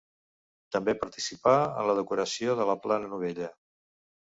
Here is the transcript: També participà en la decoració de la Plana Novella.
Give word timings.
També 0.75 0.95
participà 1.03 1.55
en 1.75 1.87
la 1.91 1.97
decoració 2.03 2.59
de 2.63 2.69
la 2.75 2.79
Plana 2.87 3.15
Novella. 3.17 3.57